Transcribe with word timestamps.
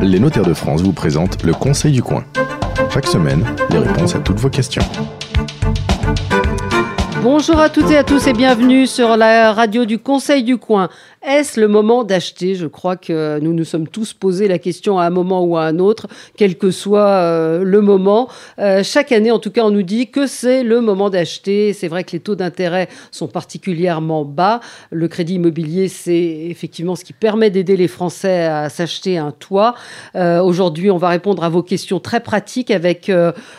Les 0.00 0.18
notaires 0.18 0.44
de 0.44 0.54
France 0.54 0.82
vous 0.82 0.92
présentent 0.92 1.42
le 1.44 1.54
Conseil 1.54 1.92
du 1.92 2.02
coin. 2.02 2.24
Chaque 2.92 3.06
semaine, 3.06 3.44
les 3.70 3.78
réponses 3.78 4.14
à 4.16 4.18
toutes 4.18 4.40
vos 4.40 4.50
questions. 4.50 4.82
Bonjour 7.22 7.60
à 7.60 7.68
toutes 7.68 7.90
et 7.92 7.96
à 7.96 8.02
tous 8.02 8.26
et 8.26 8.32
bienvenue 8.32 8.88
sur 8.88 9.16
la 9.16 9.52
radio 9.52 9.84
du 9.84 10.00
Conseil 10.00 10.42
du 10.42 10.56
coin. 10.56 10.88
Est-ce 11.24 11.60
le 11.60 11.68
moment 11.68 12.02
d'acheter? 12.02 12.56
Je 12.56 12.66
crois 12.66 12.96
que 12.96 13.38
nous 13.38 13.54
nous 13.54 13.64
sommes 13.64 13.86
tous 13.86 14.12
posé 14.12 14.48
la 14.48 14.58
question 14.58 14.98
à 14.98 15.04
un 15.04 15.10
moment 15.10 15.44
ou 15.44 15.56
à 15.56 15.62
un 15.62 15.78
autre, 15.78 16.08
quel 16.36 16.58
que 16.58 16.72
soit 16.72 17.06
euh, 17.06 17.62
le 17.62 17.80
moment. 17.80 18.28
Euh, 18.58 18.82
chaque 18.82 19.12
année, 19.12 19.30
en 19.30 19.38
tout 19.38 19.52
cas, 19.52 19.64
on 19.64 19.70
nous 19.70 19.84
dit 19.84 20.10
que 20.10 20.26
c'est 20.26 20.64
le 20.64 20.80
moment 20.80 21.10
d'acheter. 21.10 21.74
C'est 21.74 21.86
vrai 21.86 22.02
que 22.02 22.10
les 22.10 22.18
taux 22.18 22.34
d'intérêt 22.34 22.88
sont 23.12 23.28
particulièrement 23.28 24.24
bas. 24.24 24.58
Le 24.90 25.06
crédit 25.06 25.34
immobilier, 25.34 25.86
c'est 25.86 26.46
effectivement 26.50 26.96
ce 26.96 27.04
qui 27.04 27.12
permet 27.12 27.50
d'aider 27.50 27.76
les 27.76 27.88
Français 27.88 28.42
à 28.46 28.68
s'acheter 28.68 29.16
un 29.16 29.30
toit. 29.30 29.76
Euh, 30.16 30.42
aujourd'hui, 30.42 30.90
on 30.90 30.98
va 30.98 31.08
répondre 31.08 31.44
à 31.44 31.48
vos 31.48 31.62
questions 31.62 32.00
très 32.00 32.18
pratiques 32.20 32.72
avec 32.72 33.10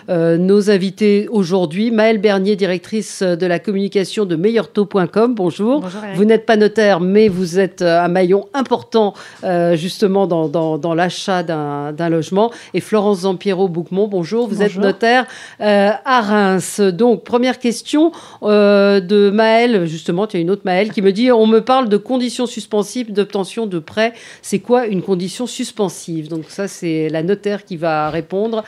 nos 0.10 0.70
invités 0.70 1.30
aujourd'hui. 1.32 1.92
Maëlle 1.92 2.20
Bernier, 2.20 2.58
directrice 2.58 3.24
de 3.24 3.46
la 3.46 3.60
communication 3.60 4.26
de 4.26 4.36
meilleurtaux.com. 4.36 5.34
Bonjour. 5.34 5.80
Bonjour 5.80 6.02
vous 6.16 6.26
n'êtes 6.26 6.46
pas 6.46 6.58
notaire, 6.58 7.00
mais 7.00 7.30
vous 7.30 7.53
vous 7.54 7.60
êtes 7.60 7.84
euh, 7.84 8.02
un 8.02 8.08
maillon 8.08 8.48
important 8.54 9.14
euh, 9.44 9.76
justement 9.76 10.26
dans, 10.26 10.48
dans, 10.48 10.94
l'achat 10.96 11.44
d'un 11.44 12.10
logement. 12.10 12.52
Et 12.74 12.82
Florence 12.82 13.22
Zampiero 13.22 13.68
Bouquemont, 13.68 14.08
bonjour, 14.08 14.48
vous 14.48 14.62
êtes 14.62 14.76
notaire 14.76 15.26
euh, 15.62 15.92
à 16.04 16.22
Reims. 16.22 16.80
Donc, 16.80 17.24
première 17.24 17.60
question 17.60 18.12
de 18.42 19.30
Maëlle, 19.30 19.86
justement, 19.86 20.28
tu 20.28 20.38
as 20.38 20.40
une 20.40 20.50
autre 20.50 20.64
Maëlle 20.66 20.92
qui 20.92 21.02
me 21.02 21.12
dit 21.12 21.32
on 21.32 21.48
me 21.48 21.60
parle 21.60 21.90
de 21.90 21.98
conditions 21.98 22.46
suspensives 22.46 23.14
d'obtention 23.14 23.66
de 23.66 23.80
prêt. 23.80 24.14
C'est 24.42 24.60
quoi 24.60 24.88
une 24.88 25.02
condition 25.02 25.48
suspensive? 25.48 26.30
Donc, 26.30 26.46
ça, 26.48 26.68
c'est 26.68 27.10
la 27.10 27.24
notaire 27.24 27.66
qui 27.66 27.78
va 27.78 28.10
répondre. 28.10 28.64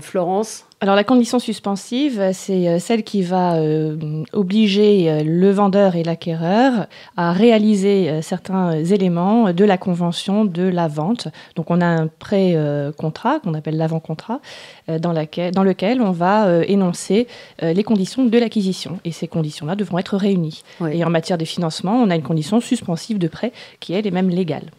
Florence 0.00 0.64
alors 0.80 0.94
la 0.94 1.02
condition 1.02 1.40
suspensive, 1.40 2.30
c'est 2.32 2.68
euh, 2.68 2.78
celle 2.78 3.02
qui 3.02 3.22
va 3.22 3.56
euh, 3.56 4.22
obliger 4.32 5.10
euh, 5.10 5.22
le 5.24 5.50
vendeur 5.50 5.96
et 5.96 6.04
l'acquéreur 6.04 6.86
à 7.16 7.32
réaliser 7.32 8.22
certains 8.22 8.84
éléments 8.84 9.52
de 9.52 9.64
la 9.64 9.76
convention 9.76 10.44
de 10.44 10.62
la 10.62 10.86
vente. 10.86 11.26
Donc 11.56 11.72
on 11.72 11.80
a 11.80 11.86
un 11.86 12.06
pré-contrat 12.06 13.40
qu'on 13.40 13.54
appelle 13.54 13.76
l'avant-contrat, 13.76 14.40
dans, 14.86 15.12
dans, 15.52 15.64
lequel 15.64 16.00
on 16.00 16.12
va 16.12 16.64
énoncer 16.66 17.26
les 17.60 17.82
conditions 17.82 18.24
de 18.24 18.38
l'acquisition. 18.38 19.00
Et 19.04 19.12
ces 19.12 19.26
conditions-là 19.26 19.74
devront 19.74 19.98
être 19.98 20.16
réunies. 20.16 20.62
Et 20.90 21.04
en 21.04 21.10
matière 21.10 21.38
de 21.38 21.44
financement, 21.44 21.94
on 21.94 22.10
a 22.10 22.16
une 22.16 22.22
condition 22.22 22.60
suspensive 22.60 23.18
de 23.18 23.28
prêt 23.28 23.52
qui, 23.80 23.94
elle, 23.94 24.06
est 24.06 24.12
même 24.12 24.30
légale. 24.30 24.70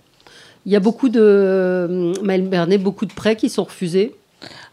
Il 0.66 0.72
y 0.72 0.76
a 0.76 0.80
beaucoup 0.80 1.10
de, 1.10 2.14
Maëlle 2.24 2.48
Bernet, 2.48 2.78
beaucoup 2.78 3.06
de 3.06 3.14
prêts 3.14 3.36
qui 3.36 3.50
sont 3.50 3.66
refusés 3.66 4.16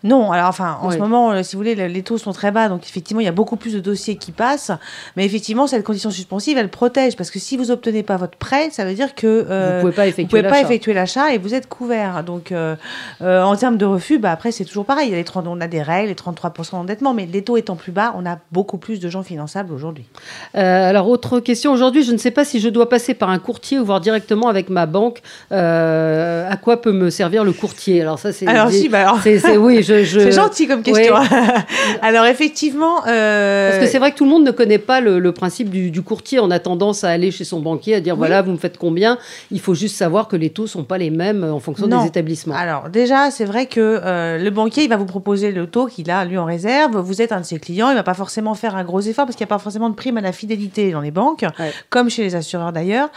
non, 0.06 0.30
alors 0.30 0.48
enfin, 0.48 0.78
en 0.82 0.90
ce 0.92 0.98
moment, 0.98 1.32
euh, 1.32 1.42
si 1.42 1.56
vous 1.56 1.60
voulez, 1.60 1.74
les 1.74 2.02
taux 2.02 2.16
sont 2.16 2.32
très 2.32 2.52
bas, 2.52 2.68
donc 2.68 2.84
effectivement, 2.84 3.20
il 3.20 3.24
y 3.24 3.28
a 3.28 3.32
beaucoup 3.32 3.56
plus 3.56 3.74
de 3.74 3.80
dossiers 3.80 4.16
qui 4.16 4.30
passent. 4.30 4.70
Mais 5.16 5.24
effectivement, 5.24 5.66
cette 5.66 5.82
condition 5.84 6.10
suspensive, 6.10 6.56
elle 6.58 6.68
protège, 6.68 7.16
parce 7.16 7.30
que 7.30 7.40
si 7.40 7.56
vous 7.56 7.72
obtenez 7.72 8.04
pas 8.04 8.16
votre 8.16 8.38
prêt, 8.38 8.70
ça 8.70 8.84
veut 8.84 8.94
dire 8.94 9.16
que 9.16 9.26
euh, 9.26 9.80
vous 9.82 9.90
pas 9.90 10.04
pouvez 10.28 10.42
pas 10.44 10.60
effectuer 10.60 10.92
l'achat 10.92 11.32
et 11.32 11.38
vous 11.38 11.54
êtes 11.54 11.68
couvert. 11.68 12.22
Donc, 12.22 12.52
euh, 12.52 12.76
en 13.20 13.56
termes 13.56 13.78
de 13.78 13.84
refus, 13.84 14.18
bah, 14.18 14.30
après, 14.30 14.52
c'est 14.52 14.64
toujours 14.64 14.84
pareil. 14.84 15.08
Il 15.08 15.10
y 15.10 15.14
a 15.14 15.18
les 15.18 15.24
30, 15.24 15.46
on 15.48 15.60
a 15.60 15.66
des 15.66 15.82
règles, 15.82 16.08
les 16.08 16.14
33% 16.14 16.72
d'endettement, 16.72 17.12
mais 17.12 17.26
les 17.26 17.42
taux 17.42 17.56
étant 17.56 17.74
plus 17.74 17.92
bas, 17.92 18.14
on 18.16 18.24
a 18.26 18.38
beaucoup 18.52 18.78
plus 18.78 19.00
de 19.00 19.08
gens 19.08 19.24
finançables 19.24 19.72
aujourd'hui. 19.72 20.06
alors, 20.54 21.08
autre 21.08 21.40
question 21.40 21.72
aujourd'hui, 21.72 22.04
je 22.04 22.12
ne 22.12 22.18
sais 22.18 22.30
pas 22.30 22.44
si 22.44 22.60
je 22.60 22.68
dois 22.68 22.88
passer 22.88 23.14
par 23.14 23.30
un 23.30 23.40
courtier 23.40 23.80
ou 23.80 23.84
voir 23.84 24.00
directement 24.00 24.48
avec 24.48 24.70
ma 24.70 24.86
banque. 24.86 25.20
à 25.50 26.56
quoi 26.62 26.80
peut 26.80 26.92
me 26.92 27.10
servir 27.10 27.42
le 27.42 27.52
courtier? 27.52 28.02
Alors 28.02 28.20
ça, 28.20 28.32
c'est. 28.32 28.46
Alors 28.46 28.70
si, 28.70 28.88
bah 28.88 29.14
c'est 29.22 29.56
oui, 29.56 29.82
c'est 30.04 30.32
gentil 30.32 30.66
comme 30.66 30.82
question. 30.82 31.14
Alors 32.02 32.26
effectivement, 32.26 33.06
euh, 33.06 33.70
parce 33.70 33.84
que 33.84 33.90
c'est 33.90 33.98
vrai 33.98 34.12
que 34.12 34.16
tout 34.16 34.24
le 34.24 34.30
monde 34.30 34.44
ne 34.44 34.50
connaît 34.50 34.78
pas 34.78 35.00
le, 35.00 35.32
principe 35.32 35.70
du, 35.70 36.02
courtier. 36.02 36.40
On 36.40 36.50
a 36.50 36.58
tendance 36.58 37.04
à 37.04 37.10
aller 37.10 37.30
chez 37.30 37.44
son 37.44 37.60
banquier 37.60 37.94
à 37.94 38.00
dire 38.00 38.16
voilà, 38.16 38.42
vous 38.42 38.52
me 38.52 38.56
faites 38.56 38.78
combien? 38.78 39.18
Il 39.50 39.60
faut 39.60 39.74
juste 39.74 39.96
savoir 39.96 40.28
que 40.28 40.36
les 40.36 40.50
taux 40.50 40.66
sont 40.66 40.84
pas 40.84 40.98
les 40.98 41.10
mêmes 41.10 41.44
en 41.44 41.60
fonction 41.60 41.86
des 41.86 42.06
établissements. 42.06 42.54
Alors 42.54 42.88
déjà, 42.88 43.30
c'est 43.30 43.44
vrai 43.44 43.66
que 43.66 44.00
euh, 44.04 44.38
le 44.38 44.50
banquier 44.50 44.84
il 44.84 44.88
va 44.88 44.96
vous 44.96 45.06
proposer 45.06 45.52
le 45.52 45.66
taux 45.66 45.86
qu'il 45.86 46.10
a 46.10 46.24
lui 46.24 46.38
en 46.38 46.44
réserve. 46.44 46.96
Vous 46.98 47.22
êtes 47.22 47.32
un 47.32 47.40
de 47.40 47.46
ses 47.46 47.58
clients, 47.58 47.90
il 47.90 47.94
va 47.94 48.02
pas 48.02 48.14
forcément 48.14 48.54
faire 48.54 48.76
un 48.76 48.84
gros 48.84 49.00
effort 49.00 49.26
parce 49.26 49.36
qu'il 49.36 49.44
n'y 49.44 49.48
a 49.50 49.54
pas 49.54 49.62
forcément 49.62 49.90
de 49.90 49.94
prime 49.94 50.16
à 50.16 50.20
la 50.20 50.32
fidélité 50.32 50.90
dans 50.90 51.00
les 51.00 51.10
banques, 51.10 51.44
comme 51.90 52.10
chez 52.10 52.22
les 52.22 52.34
assureurs 52.34 52.72
d'ailleurs. 52.72 53.08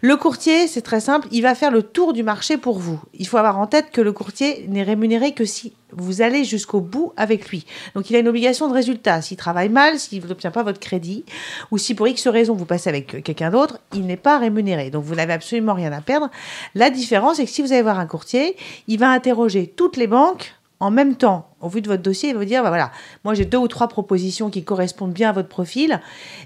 Le 0.00 0.16
courtier, 0.16 0.66
c'est 0.66 0.82
très 0.82 1.00
simple, 1.00 1.28
il 1.30 1.42
va 1.42 1.54
faire 1.54 1.70
le 1.70 1.82
tour 1.82 2.12
du 2.12 2.22
marché 2.22 2.56
pour 2.56 2.78
vous. 2.78 3.00
Il 3.14 3.26
faut 3.26 3.38
avoir 3.38 3.58
en 3.58 3.66
tête 3.66 3.90
que 3.92 4.00
le 4.00 4.12
courtier 4.12 4.66
n'est 4.68 4.82
rémunéré 4.82 5.32
que 5.32 5.44
si 5.44 5.72
vous 5.92 6.22
allez 6.22 6.44
jusqu'au 6.44 6.80
bout 6.80 7.12
avec 7.16 7.48
lui. 7.48 7.66
Donc 7.94 8.10
il 8.10 8.16
a 8.16 8.18
une 8.18 8.28
obligation 8.28 8.68
de 8.68 8.74
résultat. 8.74 9.22
S'il 9.22 9.36
travaille 9.36 9.68
mal, 9.68 9.98
s'il 9.98 10.24
n'obtient 10.26 10.50
pas 10.50 10.62
votre 10.62 10.80
crédit, 10.80 11.24
ou 11.70 11.78
si 11.78 11.94
pour 11.94 12.08
X 12.08 12.26
raison 12.28 12.54
vous 12.54 12.64
passez 12.64 12.88
avec 12.88 13.22
quelqu'un 13.22 13.50
d'autre, 13.50 13.78
il 13.94 14.06
n'est 14.06 14.16
pas 14.16 14.38
rémunéré. 14.38 14.90
Donc 14.90 15.04
vous 15.04 15.14
n'avez 15.14 15.32
absolument 15.32 15.74
rien 15.74 15.92
à 15.92 16.00
perdre. 16.00 16.30
La 16.74 16.90
différence, 16.90 17.36
c'est 17.36 17.44
que 17.44 17.50
si 17.50 17.62
vous 17.62 17.72
allez 17.72 17.82
voir 17.82 17.98
un 17.98 18.06
courtier, 18.06 18.56
il 18.88 18.98
va 18.98 19.10
interroger 19.10 19.66
toutes 19.66 19.96
les 19.96 20.06
banques 20.06 20.54
en 20.80 20.90
même 20.90 21.14
temps, 21.14 21.46
au 21.60 21.68
vu 21.68 21.82
de 21.82 21.88
votre 21.88 22.02
dossier, 22.02 22.30
il 22.30 22.32
va 22.32 22.38
vous 22.38 22.46
dire, 22.46 22.62
bah 22.62 22.70
voilà, 22.70 22.90
moi 23.22 23.34
j'ai 23.34 23.44
deux 23.44 23.58
ou 23.58 23.68
trois 23.68 23.86
propositions 23.86 24.48
qui 24.48 24.64
correspondent 24.64 25.12
bien 25.12 25.28
à 25.28 25.32
votre 25.32 25.48
profil, 25.48 26.00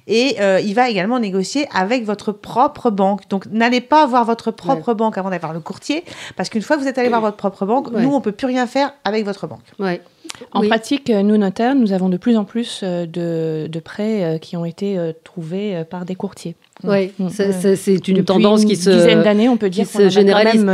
et 0.09 0.37
euh, 0.41 0.61
il 0.61 0.75
va 0.75 0.91
également 0.91 1.21
négocier 1.21 1.69
avec 1.73 2.05
votre 2.05 2.33
propre 2.33 2.91
banque. 2.91 3.29
Donc 3.29 3.47
n'allez 3.47 3.81
pas 3.81 4.07
voir 4.07 4.25
votre 4.25 4.51
propre 4.51 4.93
banque 4.93 5.17
avant 5.17 5.31
d'aller 5.31 5.41
voir 5.41 5.53
le 5.53 5.61
courtier, 5.61 6.05
parce 6.37 6.49
qu'une 6.49 6.63
fois 6.63 6.77
que 6.77 6.83
vous 6.83 6.89
êtes 6.89 6.99
allé 6.99 7.09
voir 7.09 7.21
votre 7.21 7.37
propre 7.37 7.65
banque, 7.65 7.93
nous 7.93 8.13
on 8.13 8.21
peut 8.21 8.33
plus 8.33 8.49
rien 8.49 8.67
faire 8.67 8.93
avec 9.05 9.25
votre 9.25 9.47
banque. 9.47 9.63
Ouais. 9.79 10.03
En 10.51 10.63
pratique, 10.63 11.11
nous 11.11 11.37
notaires, 11.37 11.77
nous 11.77 11.93
avons 11.93 12.09
de 12.09 12.17
plus 12.17 12.37
en 12.37 12.43
plus 12.43 12.81
euh, 12.83 13.07
de, 13.07 13.79
prêts 13.79 14.25
euh, 14.25 14.39
qui 14.39 14.57
ont 14.57 14.65
été 14.65 14.99
trouvés 15.23 15.85
par 15.89 16.05
des 16.05 16.17
courtiers. 16.17 16.57
Oui, 16.83 17.13
mm. 17.21 17.29
c'est 17.77 18.09
une 18.09 18.25
tendance 18.25 18.65
qui 18.65 18.75
se. 18.75 18.91
dizaine 18.91 19.23
d'années, 19.23 19.49
on 19.49 19.57
peut 19.57 19.71
dire, 19.71 19.87
se 19.87 20.09
généralise 20.09 20.67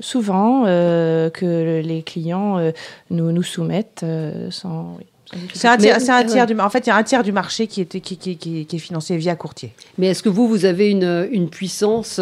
souvent 0.00 0.64
euh, 0.66 1.30
que 1.30 1.80
les 1.80 2.02
clients 2.02 2.58
euh, 2.58 2.72
nous, 3.10 3.32
nous 3.32 3.42
soumettent 3.42 4.02
euh, 4.02 4.50
sans. 4.50 4.98
C'est 5.54 5.68
un, 5.68 5.76
tiers, 5.76 5.96
un 5.96 6.24
tiers 6.24 6.46
du, 6.46 6.58
en 6.58 6.70
fait, 6.70 6.86
il 6.86 6.88
y 6.88 6.92
a 6.92 6.96
un 6.96 7.04
tiers 7.04 7.22
du 7.22 7.30
marché 7.30 7.68
qui 7.68 7.82
est, 7.82 8.00
qui, 8.00 8.16
qui, 8.16 8.36
qui, 8.36 8.66
est 8.68 8.78
financé 8.78 9.16
via 9.16 9.36
courtier. 9.36 9.72
Mais 9.96 10.08
est-ce 10.08 10.24
que 10.24 10.28
vous, 10.28 10.48
vous 10.48 10.64
avez 10.64 10.90
une, 10.90 11.28
une 11.30 11.48
puissance 11.48 12.20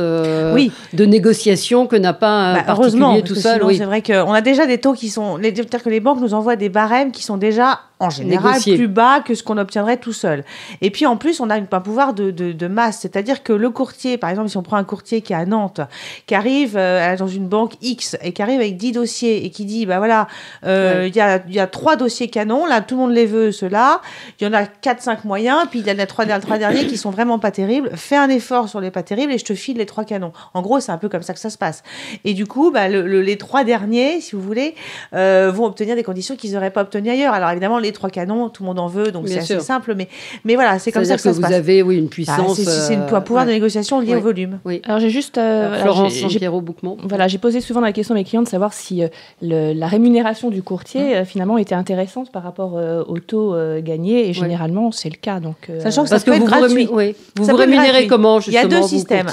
oui. 0.53 0.71
de 0.93 1.07
négociation 1.07 1.87
que 1.87 1.97
n'a 1.97 2.13
pas 2.13 2.29
un 2.29 2.55
bah, 2.57 2.63
particulier 2.65 3.23
tout 3.23 3.35
seul 3.35 3.65
oui. 3.65 3.79
C'est 3.79 3.87
vrai 3.87 4.03
qu'on 4.03 4.35
a 4.35 4.43
déjà 4.43 4.67
des 4.67 4.77
taux 4.77 4.93
qui 4.93 5.09
sont... 5.09 5.39
C'est-à-dire 5.41 5.83
que 5.83 5.89
les 5.89 6.01
banques 6.01 6.21
nous 6.21 6.35
envoient 6.35 6.57
des 6.57 6.69
barèmes 6.69 7.11
qui 7.11 7.23
sont 7.23 7.39
déjà 7.39 7.81
en 8.01 8.11
général 8.11 8.61
plus 8.61 8.89
bas 8.89 9.21
que 9.21 9.35
ce 9.35 9.43
qu'on 9.43 9.59
obtiendrait 9.59 9.97
tout 9.97 10.13
seul. 10.13 10.45
Et 10.81 10.91
puis 10.91 11.07
en 11.07 11.17
plus, 11.17 11.41
on 11.41 11.51
a 11.51 11.59
une, 11.59 11.67
un 11.71 11.81
pouvoir 11.81 12.15
de, 12.15 12.31
de, 12.31 12.67
masse, 12.67 13.01
c'est-à-dire 13.01 13.43
que 13.43 13.53
le 13.53 13.71
courtier, 13.71 14.19
par 14.19 14.31
exemple, 14.31 14.49
si 14.49 14.57
on 14.57 14.63
prend 14.63 14.77
un 14.77 14.85
courtier 14.85 15.23
qui 15.23 15.33
est 15.33 15.37
à 15.37 15.47
Nantes, 15.47 15.81
qui 16.27 16.35
arrive 16.35 16.77
euh, 16.77 17.17
dans 17.17 17.27
une 17.27 17.49
banque 17.49 17.75
X 17.83 18.17
et 18.23 18.33
qui 18.33 18.43
arrive 18.43 18.61
avec 18.61 18.77
10 18.77 18.93
dossiers 18.93 19.45
et 19.45 19.51
qui 19.51 19.65
dit, 19.65 19.87
bah 19.87 19.99
voilà, 19.99 20.29
euh, 20.65 21.07
il 21.09 21.15
y, 21.15 21.21
a, 21.21 21.43
y 21.49 21.59
a 21.59 21.67
trois 21.67 21.97
dossiers 21.97 22.29
canons, 22.29 22.67
là 22.67 22.81
tout 22.81 22.95
le 22.95 23.03
monde 23.03 23.13
les 23.13 23.27
veut, 23.27 23.53
ceux-là, 23.53 24.01
il 24.41 24.45
y 24.45 24.47
en 24.47 24.53
a 24.53 24.65
4-5 24.65 25.19
moyens, 25.25 25.67
puis 25.71 25.81
il 25.81 25.87
y 25.87 25.91
a 25.91 25.95
les 25.95 26.07
trois, 26.07 26.27
trois 26.27 26.59
derniers 26.59 26.87
qui 26.87 26.97
sont 26.97 27.11
vraiment 27.11 27.39
pas 27.39 27.51
terribles, 27.51 27.91
fais 27.95 28.17
un 28.17 28.29
effort 28.29 28.69
sur 28.69 28.81
les 28.81 28.91
pas 28.91 29.03
terribles 29.03 29.33
et 29.33 29.39
je 29.39 29.45
te 29.45 29.55
file 29.55 29.79
les 29.79 29.87
trois 29.87 30.05
canons. 30.05 30.33
En 30.55 30.63
gros, 30.63 30.81
c'est 30.81 30.93
un 30.93 30.99
peu 30.99 31.09
comme 31.09 31.23
ça 31.23 31.35
que 31.35 31.41
ça 31.41 31.51
se 31.51 31.59
passe. 31.59 31.83
Et 32.25 32.35
du 32.35 32.47
coup, 32.47 32.71
bah, 32.71 32.89
le, 32.89 33.23
les 33.23 33.39
trois 33.39 33.65
derniers, 33.65 34.21
si 34.21 34.37
vous 34.37 34.43
voulez, 34.43 34.75
euh, 35.15 35.51
vont 35.53 35.65
obtenir 35.65 35.97
des 35.97 36.03
conditions 36.03 36.37
qu'ils 36.37 36.53
n'auraient 36.53 36.71
pas 36.71 36.83
obtenues 36.83 37.11
ailleurs. 37.11 37.35
Alors 37.35 37.51
évidemment, 37.51 37.79
les 37.79 37.88
trois 37.93 38.11
canons, 38.11 38.49
tout 38.49 38.63
le 38.63 38.69
monde 38.69 38.79
en 38.79 38.87
veut, 38.87 39.13
donc 39.13 39.29
c'est 39.29 39.39
assez 39.39 39.61
simple. 39.61 39.95
Mais, 39.95 40.09
mais 40.45 40.55
voilà, 40.55 40.79
c'est 40.79 40.93
comme 40.93 41.05
ça 41.05 41.17
que, 41.17 41.23
ça 41.23 41.33
se 41.33 41.41
passe. 41.41 41.51
Vous 41.51 41.57
avez 41.57 41.83
oui, 41.83 41.97
une 41.97 42.05
bah, 42.05 42.11
puissance. 42.11 42.61
c'est 42.61 42.97
un 42.97 43.03
euh, 43.03 43.21
pouvoir 43.21 43.47
de 43.47 43.51
négociation 43.51 44.01
lié 44.01 44.17
au 44.17 44.21
volume. 44.21 44.59
Oui. 44.65 44.81
Alors 44.85 45.01
j'ai 45.01 45.11
juste. 45.11 45.39
Euh, 45.39 45.81
Florence 45.81 46.15
Pierrot 46.15 46.65
Voilà, 47.05 47.29
j'ai 47.29 47.39
posé 47.39 47.61
souvent 47.61 47.81
la 47.81 47.93
question 47.93 48.15
à 48.15 48.19
mes 48.19 48.25
clients 48.25 48.43
de 48.43 48.49
savoir 48.49 48.73
si 48.73 49.03
euh, 49.03 49.09
la 49.41 49.87
rémunération 49.87 50.51
du 50.51 50.63
courtier, 50.63 51.19
hum. 51.19 51.25
finalement, 51.25 51.59
était 51.59 51.75
intéressante 51.75 52.31
par 52.33 52.43
rapport 52.43 52.75
au 53.09 53.19
taux 53.19 53.55
gagné. 53.81 54.29
Et 54.29 54.33
généralement, 54.33 54.93
c'est 54.93 55.11
le 55.11 55.17
cas. 55.17 55.41
Donc, 55.41 55.71
Sachant 55.81 56.05
que 56.05 56.09
ça 56.09 56.21
peut 56.21 56.33
être 56.33 56.45
gratuit. 56.45 56.87
Vous 56.87 57.45
vous 57.45 57.57
rémunérez 57.57 58.07
comment, 58.07 58.41
justement 58.41 58.67
Il 58.67 58.73
y 58.73 58.77
a 58.77 58.81
deux 58.81 58.87
systèmes. 58.87 59.29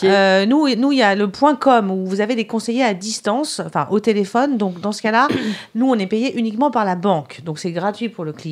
nous, 0.47 0.67
nous, 0.75 0.91
il 0.91 0.97
y 0.97 1.03
a 1.03 1.15
le 1.15 1.29
point 1.29 1.55
com 1.55 1.91
où 1.91 2.05
vous 2.05 2.21
avez 2.21 2.35
des 2.35 2.45
conseillers 2.45 2.83
à 2.83 2.93
distance, 2.93 3.61
enfin 3.65 3.87
au 3.91 3.99
téléphone. 3.99 4.57
Donc 4.57 4.79
dans 4.81 4.91
ce 4.91 5.01
cas-là, 5.01 5.27
nous, 5.75 5.89
on 5.89 5.95
est 5.95 6.07
payé 6.07 6.37
uniquement 6.37 6.71
par 6.71 6.85
la 6.85 6.95
banque. 6.95 7.41
Donc 7.43 7.59
c'est 7.59 7.71
gratuit 7.71 8.09
pour 8.09 8.25
le 8.25 8.33
client. 8.33 8.44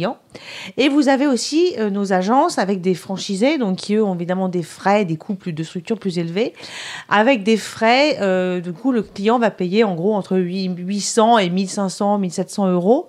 Et 0.77 0.89
vous 0.89 1.09
avez 1.09 1.27
aussi 1.27 1.73
euh, 1.77 1.89
nos 1.89 2.13
agences 2.13 2.57
avec 2.57 2.81
des 2.81 2.95
franchisés, 2.95 3.57
donc 3.57 3.77
qui 3.77 3.95
eux 3.95 4.03
ont 4.03 4.15
évidemment 4.15 4.49
des 4.49 4.63
frais, 4.63 5.05
des 5.05 5.17
coûts 5.17 5.35
plus 5.35 5.53
de 5.53 5.63
structure 5.63 5.99
plus 5.99 6.17
élevés, 6.17 6.53
avec 7.09 7.43
des 7.43 7.57
frais. 7.57 8.17
Euh, 8.21 8.59
du 8.59 8.73
coup, 8.73 8.91
le 8.91 9.03
client 9.03 9.39
va 9.39 9.51
payer 9.51 9.83
en 9.83 9.95
gros 9.95 10.13
entre 10.13 10.37
800 10.37 11.37
et 11.39 11.49
1500, 11.49 12.17
1700 12.17 12.71
euros, 12.71 13.07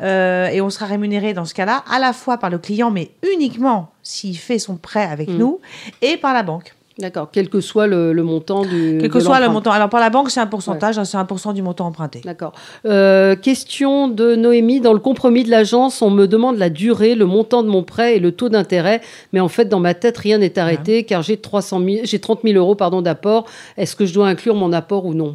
euh, 0.00 0.46
et 0.48 0.60
on 0.60 0.70
sera 0.70 0.86
rémunéré 0.86 1.34
dans 1.34 1.44
ce 1.44 1.54
cas-là 1.54 1.84
à 1.90 1.98
la 1.98 2.12
fois 2.12 2.38
par 2.38 2.50
le 2.50 2.58
client, 2.58 2.90
mais 2.90 3.10
uniquement 3.34 3.90
s'il 4.02 4.36
fait 4.36 4.58
son 4.58 4.76
prêt 4.76 5.04
avec 5.04 5.28
mm. 5.28 5.36
nous, 5.36 5.60
et 6.02 6.16
par 6.16 6.34
la 6.34 6.42
banque. 6.42 6.74
D'accord, 6.98 7.30
quel 7.32 7.48
que 7.48 7.60
soit 7.60 7.88
le, 7.88 8.14
montant 8.22 8.62
du. 8.64 8.98
Quel 9.00 9.10
que 9.10 9.18
soit 9.18 9.40
le 9.40 9.48
montant. 9.48 9.72
Alors, 9.72 9.88
par 9.88 9.98
la 9.98 10.10
banque, 10.10 10.30
c'est 10.30 10.38
un 10.38 10.46
pourcentage, 10.46 10.96
hein, 10.96 11.04
c'est 11.04 11.16
1% 11.16 11.52
du 11.52 11.60
montant 11.60 11.86
emprunté. 11.86 12.20
D'accord. 12.24 12.52
Euh, 12.86 13.34
question 13.34 14.06
de 14.06 14.36
Noémie. 14.36 14.80
Dans 14.80 14.92
le 14.92 15.00
compromis 15.00 15.42
de 15.42 15.50
l'agence, 15.50 16.02
on 16.02 16.10
me 16.10 16.26
demande 16.26 16.56
la 16.56 16.70
durée, 16.70 17.16
le 17.16 17.26
montant 17.26 17.64
de 17.64 17.68
mon 17.68 17.82
prêt 17.82 18.16
et 18.16 18.20
le 18.20 18.30
taux 18.30 18.48
d'intérêt. 18.48 19.00
Mais 19.32 19.40
en 19.40 19.48
fait, 19.48 19.64
dans 19.64 19.80
ma 19.80 19.94
tête, 19.94 20.18
rien 20.18 20.38
n'est 20.38 20.56
arrêté 20.56 21.02
car 21.02 21.22
j'ai 21.22 21.36
300 21.36 21.82
j'ai 22.04 22.20
30 22.20 22.40
000 22.44 22.56
euros 22.56 22.76
pardon, 22.76 23.02
d'apport. 23.02 23.46
Est-ce 23.76 23.96
que 23.96 24.06
je 24.06 24.14
dois 24.14 24.28
inclure 24.28 24.54
mon 24.54 24.72
apport 24.72 25.04
ou 25.04 25.14
non? 25.14 25.34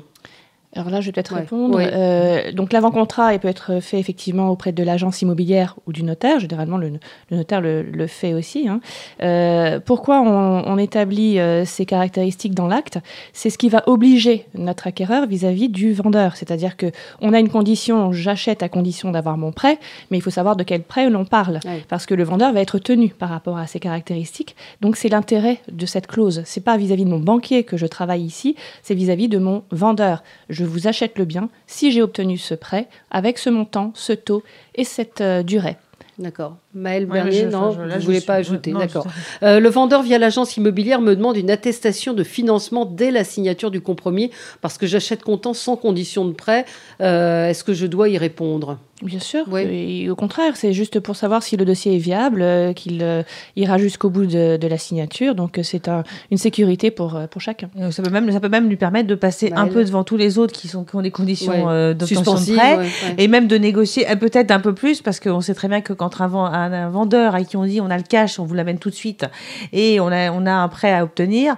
Alors 0.75 0.91
là, 0.91 1.01
je 1.01 1.07
vais 1.07 1.11
peut-être 1.13 1.33
répondre. 1.33 1.79
Euh, 1.81 2.51
donc 2.51 2.73
l'avant-contrat 2.73 3.37
peut 3.39 3.47
être 3.47 3.79
fait 3.79 3.99
effectivement 3.99 4.49
auprès 4.49 4.71
de 4.71 4.83
l'agence 4.83 5.21
immobilière 5.23 5.75
ou 5.87 5.93
du 5.93 6.03
notaire. 6.03 6.39
Généralement, 6.39 6.77
le, 6.77 6.91
notaire 7.31 7.59
le, 7.59 8.07
fait 8.07 8.35
aussi. 8.35 8.67
Hein. 8.67 8.79
Euh, 9.23 9.79
pourquoi 9.79 10.21
on, 10.21 10.77
établit 10.77 11.39
euh, 11.39 11.65
ces 11.65 11.85
caractéristiques 11.85 12.53
dans 12.53 12.67
l'acte? 12.67 12.99
C'est 13.33 13.49
ce 13.49 13.57
qui 13.57 13.67
va 13.67 13.83
obliger 13.87 14.45
notre 14.53 14.85
acquéreur 14.85 15.25
vis-à-vis 15.25 15.69
du 15.69 15.91
vendeur. 15.91 16.35
C'est-à-dire 16.35 16.77
que 16.77 16.91
on 17.19 17.33
a 17.33 17.39
une 17.39 17.49
condition, 17.49 18.11
j'achète 18.11 18.61
à 18.61 18.69
condition 18.69 19.09
d'avoir 19.09 19.37
mon 19.37 19.51
prêt, 19.51 19.79
mais 20.11 20.17
il 20.17 20.21
faut 20.21 20.29
savoir 20.29 20.55
de 20.55 20.63
quel 20.63 20.83
prêt 20.83 21.09
l'on 21.09 21.25
parle, 21.25 21.59
parce 21.87 22.05
que 22.05 22.13
le 22.13 22.23
vendeur 22.23 22.53
va 22.53 22.61
être 22.61 22.77
tenu 22.77 23.09
par 23.09 23.29
rapport 23.29 23.57
à 23.57 23.65
ces 23.65 23.79
caractéristiques. 23.79 24.55
Donc 24.81 24.97
c'est 24.97 25.09
l'intérêt 25.09 25.57
de 25.71 25.85
cette 25.87 26.05
clause. 26.05 26.43
C'est 26.45 26.63
pas 26.63 26.77
vis-à-vis 26.77 27.05
de 27.05 27.09
mon 27.09 27.19
banquier 27.19 27.63
que 27.63 27.75
je 27.75 27.87
travaille 27.87 28.21
ici, 28.21 28.55
c'est 28.83 28.93
vis-à-vis 28.93 29.29
de 29.29 29.39
mon 29.39 29.63
vendeur 29.71 30.21
je 30.58 30.58
vous 30.63 30.87
achète 30.87 31.17
le 31.17 31.25
bien 31.25 31.49
si 31.67 31.91
j'ai 31.91 32.01
obtenu 32.01 32.37
ce 32.37 32.53
prêt 32.53 32.87
avec 33.11 33.37
ce 33.37 33.49
montant, 33.49 33.91
ce 33.95 34.13
taux 34.13 34.43
et 34.75 34.83
cette 34.83 35.21
euh, 35.21 35.43
durée. 35.43 35.77
D'accord. 36.19 36.57
Maël 36.73 37.05
Bernier, 37.05 37.45
non, 37.45 37.71
je 37.71 37.81
ne 37.81 37.99
voulais 37.99 38.19
pas 38.19 38.35
ajouter. 38.35 38.73
D'accord. 38.73 39.07
Euh, 39.41 39.61
le 39.61 39.69
vendeur 39.69 40.03
via 40.03 40.17
l'agence 40.17 40.57
immobilière 40.57 40.99
me 40.99 41.15
demande 41.15 41.37
une 41.37 41.49
attestation 41.49 42.13
de 42.13 42.23
financement 42.23 42.83
dès 42.85 43.09
la 43.09 43.23
signature 43.23 43.71
du 43.71 43.79
compromis 43.79 44.29
parce 44.59 44.77
que 44.77 44.85
j'achète 44.85 45.23
comptant 45.23 45.53
sans 45.53 45.77
condition 45.77 46.25
de 46.25 46.33
prêt. 46.33 46.65
Euh, 46.99 47.47
est-ce 47.47 47.63
que 47.63 47.73
je 47.73 47.85
dois 47.85 48.09
y 48.09 48.17
répondre? 48.17 48.77
Bien 49.01 49.19
sûr. 49.19 49.45
au 49.47 50.15
contraire, 50.15 50.55
c'est 50.55 50.73
juste 50.73 50.99
pour 50.99 51.15
savoir 51.15 51.43
si 51.43 51.57
le 51.57 51.65
dossier 51.65 51.95
est 51.95 51.99
viable, 51.99 52.41
euh, 52.41 52.73
qu'il 52.73 53.25
ira 53.55 53.77
jusqu'au 53.77 54.09
bout 54.09 54.25
de, 54.25 54.67
la 54.67 54.77
signature. 54.77 55.35
Donc 55.35 55.59
c'est 55.63 55.89
une 56.31 56.37
sécurité 56.37 56.91
pour, 56.91 57.19
pour 57.31 57.41
chacun. 57.41 57.69
Ça 57.91 58.03
peut, 58.03 58.11
même, 58.11 58.31
ça 58.31 58.39
peut 58.39 58.49
même 58.49 58.69
lui 58.69 58.75
permettre 58.75 59.07
de 59.07 59.15
passer 59.15 59.51
un 59.55 59.67
peu 59.67 59.83
devant 59.83 60.03
tous 60.03 60.17
les 60.17 60.37
autres 60.37 60.53
qui, 60.53 60.67
sont, 60.67 60.83
qui 60.83 60.95
ont 60.95 61.01
des 61.01 61.11
conditions 61.11 61.93
d'obtention 61.93 62.35
de 62.35 62.55
prêt 62.55 62.87
et 63.17 63.27
même 63.27 63.47
de 63.47 63.57
négocier 63.57 64.05
peut-être 64.19 64.51
un 64.51 64.59
peu 64.59 64.73
plus 64.73 65.01
parce 65.01 65.19
qu'on 65.19 65.41
sait 65.41 65.53
très 65.53 65.67
bien 65.67 65.81
que 65.81 65.93
quand 65.93 66.21
un, 66.21 66.33
un, 66.33 66.89
vendeur 66.89 67.35
à 67.35 67.43
qui 67.43 67.57
on 67.57 67.65
dit 67.65 67.81
on 67.81 67.89
a 67.89 67.97
le 67.97 68.03
cash, 68.03 68.39
on 68.39 68.45
vous 68.45 68.53
l'amène 68.53 68.79
tout 68.79 68.89
de 68.89 68.95
suite 68.95 69.25
et 69.73 69.99
on 69.99 70.07
a, 70.07 70.31
on 70.31 70.45
a 70.45 70.51
un 70.51 70.67
prêt 70.67 70.93
à 70.93 71.03
obtenir, 71.03 71.55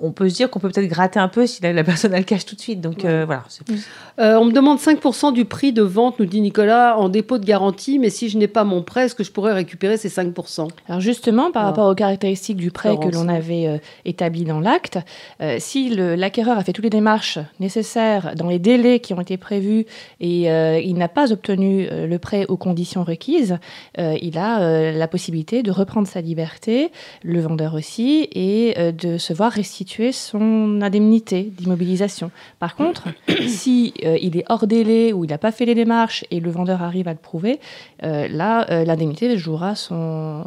on 0.00 0.10
peut 0.10 0.28
se 0.28 0.34
dire 0.34 0.50
qu'on 0.50 0.58
peut 0.58 0.68
peut-être 0.70 0.88
gratter 0.88 1.20
un 1.20 1.28
peu 1.28 1.46
si 1.46 1.62
la, 1.62 1.84
personne 1.84 2.14
a 2.14 2.18
le 2.18 2.24
cash 2.24 2.44
tout 2.44 2.56
de 2.56 2.60
suite. 2.60 2.80
Donc 2.80 3.04
euh, 3.04 3.24
voilà. 3.24 3.44
Euh, 4.18 4.36
on 4.36 4.44
me 4.44 4.52
demande 4.52 4.78
5% 4.78 5.32
du 5.32 5.44
prix 5.44 5.72
de 5.72 5.82
vente, 5.82 6.18
nous 6.18 6.26
dit 6.26 6.40
Nicolas, 6.40 6.98
en 6.98 7.08
dépôt 7.08 7.38
de 7.38 7.44
garantie, 7.44 8.00
mais 8.00 8.10
si 8.10 8.28
je 8.28 8.36
n'ai 8.36 8.48
pas 8.48 8.64
mon 8.64 8.82
prêt, 8.82 9.04
est-ce 9.04 9.14
que 9.14 9.22
je 9.22 9.30
pourrais 9.30 9.52
récupérer 9.52 9.96
ces 9.96 10.08
5% 10.08 10.68
Alors 10.88 11.00
justement, 11.00 11.52
par 11.52 11.64
rapport 11.64 11.88
aux 11.88 11.94
caractéristiques 11.94 12.56
du 12.56 12.72
prêt 12.72 12.96
que 12.96 13.08
l'on 13.08 13.28
avait 13.28 13.68
euh, 13.68 13.78
établi 14.04 14.44
dans 14.44 14.60
l'acte, 14.60 14.98
si 15.58 15.90
l'acquéreur 15.90 16.58
a 16.58 16.64
fait 16.64 16.72
toutes 16.72 16.84
les 16.84 16.90
démarches 16.90 17.38
nécessaires 17.60 18.34
dans 18.34 18.48
les 18.48 18.58
délais 18.58 19.00
qui 19.00 19.14
ont 19.14 19.20
été 19.20 19.36
prévus 19.36 19.86
et 20.20 20.48
il 20.82 20.94
n'a 20.94 21.08
pas 21.08 21.32
obtenu 21.32 21.86
le 21.90 22.18
prêt 22.18 22.46
aux 22.48 22.56
conditions 22.56 23.04
requises, 23.04 23.58
il 23.98 24.38
a 24.38 24.92
la 24.92 25.08
possibilité 25.08 25.62
de 25.62 25.70
reprendre 25.70 26.08
sa 26.08 26.20
liberté, 26.20 26.90
le 27.22 27.40
vendeur 27.40 27.74
aussi, 27.74 28.28
et 28.32 28.74
de 28.92 29.18
se 29.18 29.32
voir 29.32 29.52
restituer 29.52 29.83
son 30.12 30.80
indemnité 30.82 31.52
d'immobilisation. 31.56 32.30
Par 32.58 32.76
contre, 32.76 33.04
si 33.46 33.94
euh, 34.04 34.18
il 34.20 34.36
est 34.36 34.44
hors 34.48 34.66
délai 34.66 35.12
ou 35.12 35.24
il 35.24 35.30
n'a 35.30 35.38
pas 35.38 35.52
fait 35.52 35.64
les 35.64 35.74
démarches 35.74 36.24
et 36.30 36.40
le 36.40 36.50
vendeur 36.50 36.82
arrive 36.82 37.08
à 37.08 37.12
le 37.12 37.18
prouver, 37.18 37.60
euh, 38.02 38.28
là, 38.28 38.66
euh, 38.70 38.84
l'indemnité 38.84 39.36
jouera 39.36 39.74
son, 39.74 40.44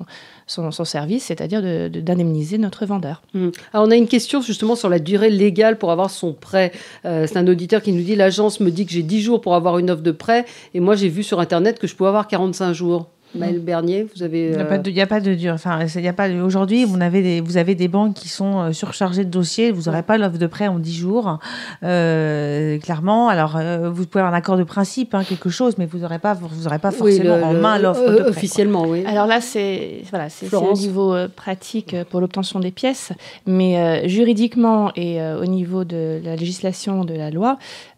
son, 0.48 0.72
service, 0.72 1.26
c'est-à-dire 1.26 1.62
d'indemniser 1.90 2.58
notre 2.58 2.86
vendeur. 2.86 3.22
Mmh. 3.34 3.50
Alors 3.74 3.88
on 3.88 3.92
a 3.92 3.96
une 3.96 4.08
question 4.08 4.42
justement 4.42 4.76
sur 4.76 4.90
la 4.90 5.00
durée 5.00 5.30
légale 5.30 5.78
pour 5.78 5.92
avoir 5.92 6.10
son 6.10 6.34
prêt. 6.34 6.72
C'est 7.04 7.38
un 7.38 7.48
auditeur 7.48 7.82
qui 7.82 7.92
nous 7.92 8.04
dit 8.04 8.16
l'agence 8.16 8.60
me 8.60 8.72
dit 8.72 8.86
que 8.86 8.92
j'ai 8.92 9.04
10 9.04 9.22
jours 9.22 9.42
pour 9.42 9.56
avoir 9.56 9.78
une 9.78 9.90
offre 9.90 10.04
de 10.04 10.12
prêt 10.12 10.46
et 10.74 10.80
moi 10.80 10.96
j'ai 10.96 11.10
vu 11.10 11.24
sur 11.24 11.40
Internet 11.40 11.80
que 11.80 11.88
je 11.88 11.96
pouvais 11.96 12.10
avoir 12.10 12.28
45 12.28 12.74
jours. 12.74 13.08
Maël 13.36 13.60
Bernier, 13.60 14.08
vous 14.16 14.24
avez. 14.24 14.52
Il 14.52 14.56
n'y 14.94 15.02
a, 15.02 15.08
pas 15.08 15.20
de 15.20 15.34
dur. 15.34 15.54
Enfin, 15.54 15.86
il 15.86 16.08
a 16.08 16.14
pas. 16.14 16.30
Aujourd'hui, 16.30 16.86
vous 16.86 17.00
avez 17.02 17.22
des, 17.22 17.42
vous 17.42 17.58
avez 17.58 17.76
des 17.76 17.88
banques 17.88 18.14
qui 18.14 18.30
sont 18.30 18.60
euh, 18.60 18.72
surchargées 18.72 19.26
de 19.26 19.30
dossiers. 19.30 19.72
Vous 19.72 19.84
n'aurez 19.84 20.04
pas 20.04 20.18
l'offre 20.18 20.38
de 20.38 20.48
prêt 20.48 20.68
en 20.68 20.80
10 20.80 20.96
jours, 20.96 21.40
euh, 21.84 22.78
clairement. 22.80 23.28
Alors, 23.30 23.58
euh, 23.58 23.90
vous 23.90 24.06
pouvez 24.06 24.22
avoir 24.22 24.34
un 24.34 24.38
accord 24.38 24.58
de 24.58 24.64
principe, 24.64 25.14
hein, 25.14 25.24
quelque 25.24 25.50
chose, 25.50 25.78
mais 25.78 25.86
vous 25.86 26.00
n'aurez 26.00 26.20
pas, 26.20 26.34
vous 26.34 26.68
aurez 26.68 26.80
pas 26.80 26.92
forcément 26.92 27.42
en 27.42 27.54
main 27.54 27.80
l'offre 27.80 28.10
de 28.10 28.18
prêt. 28.18 28.30
Officiellement, 28.30 28.84
oui. 28.84 29.04
Alors 29.06 29.28
là, 29.28 29.42
c'est 29.42 30.02
voilà, 30.10 30.30
c'est 30.30 30.54
au 30.54 30.74
niveau 30.74 31.16
pratique 31.36 31.96
pour 32.10 32.22
l'obtention 32.22 32.60
des 32.60 32.72
pièces, 32.72 33.12
mais 33.46 34.08
juridiquement 34.08 34.92
et 34.96 35.20
au 35.22 35.46
niveau 35.46 35.84
de 35.84 36.20
la 36.24 36.36
législation 36.36 37.04
de 37.04 37.14
la 37.14 37.30
loi, 37.30 37.58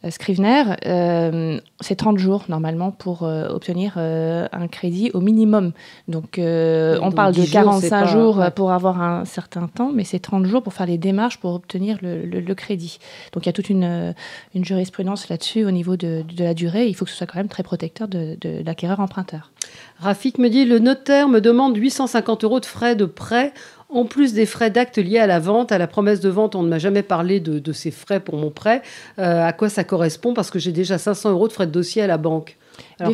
Scrivener, 0.10 0.64
c'est 1.82 1.96
30 1.96 2.18
jours 2.18 2.46
normalement 2.50 2.92
pour 2.92 3.24
obtenir 3.24 3.98
un 3.98 4.68
crédit 4.68 5.12
au 5.14 5.19
minimum. 5.22 5.72
Donc, 6.08 6.38
euh, 6.38 6.98
on 7.02 7.12
parle 7.12 7.34
de 7.34 7.44
45 7.44 8.06
jours, 8.08 8.44
pour 8.56 8.72
avoir 8.72 9.02
un 9.02 9.26
certain 9.26 9.68
temps, 9.68 9.92
mais 9.94 10.04
c'est 10.04 10.20
30 10.20 10.46
jours 10.46 10.64
pour 10.64 10.74
faire 10.74 10.88
les 10.88 10.98
démarches 10.98 11.40
pour 11.40 11.54
obtenir 11.54 11.98
le, 12.02 12.54
crédit. 12.54 13.00
Donc, 13.34 13.46
il 13.46 13.50
y 13.50 13.50
a 13.50 13.54
toute 13.54 13.70
une, 13.70 14.14
une 14.56 14.66
jurisprudence 14.66 15.30
là-dessus 15.30 15.66
au 15.66 15.72
niveau 15.72 15.96
de, 15.96 16.24
de, 16.36 16.44
la 16.44 16.54
durée. 16.54 16.88
Il 16.88 16.94
faut 16.94 17.06
que 17.06 17.12
ce 17.12 17.18
soit 17.18 17.28
quand 17.28 17.38
même 17.38 17.48
très 17.48 17.64
protecteur 17.64 18.08
de, 18.08 18.38
de 18.42 18.64
l'acquéreur 18.66 19.00
emprunteur. 19.00 19.52
Rafik 20.00 20.38
me 20.40 20.50
dit 20.50 20.66
le 20.66 20.80
notaire 20.80 21.28
me 21.28 21.42
demande 21.42 21.78
850 21.78 22.44
euros 22.44 22.60
de 22.60 22.66
frais 22.66 22.96
de 22.96 23.06
prêt 23.06 23.54
en 23.90 24.06
plus 24.06 24.34
des 24.34 24.46
frais 24.46 24.70
d'acte 24.70 24.98
liés 24.98 25.18
à 25.18 25.28
la 25.28 25.40
vente, 25.40 25.72
à 25.72 25.78
la 25.78 25.88
promesse 25.88 26.20
de 26.20 26.30
vente, 26.30 26.56
on 26.56 26.64
ne 26.64 26.70
m'a 26.70 26.80
jamais 26.80 27.04
parlé 27.04 27.40
de, 27.40 27.74
ces 27.74 27.92
frais 27.92 28.20
pour 28.20 28.38
mon 28.38 28.52
prêt. 28.52 28.82
Euh, 29.18 29.46
à 29.46 29.54
quoi 29.54 29.70
ça 29.70 29.84
correspond? 29.84 30.34
Parce 30.34 30.52
que 30.52 30.60
j'ai 30.60 30.72
déjà 30.72 30.98
500 30.98 31.32
euros 31.32 31.48
de 31.48 31.54
frais 31.54 31.68
de 31.68 31.72
dossier 31.72 32.02
à 32.02 32.08
la 32.08 32.18
banque. 32.18 32.58
Alors, 33.00 33.14